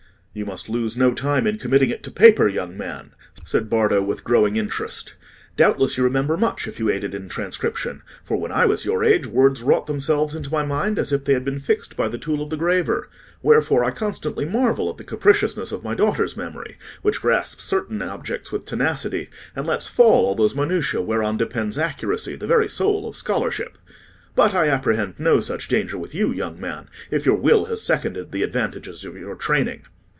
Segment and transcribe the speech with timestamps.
[0.33, 3.11] "You must lose no time in committing it to paper, young man,"
[3.43, 5.15] said Bardo, with growing interest.
[5.57, 9.27] "Doubtless you remember much, if you aided in transcription; for when I was your age,
[9.27, 12.41] words wrought themselves into my mind as if they had been fixed by the tool
[12.41, 13.09] of the graver;
[13.43, 18.53] wherefore I constantly marvel at the capriciousness of my daughter's memory, which grasps certain objects
[18.53, 23.17] with tenacity, and lets fall all those minutiae whereon depends accuracy, the very soul of
[23.17, 23.77] scholarship.
[24.33, 28.31] But I apprehend no such danger with you, young man, if your will has seconded
[28.31, 29.81] the advantages of your training."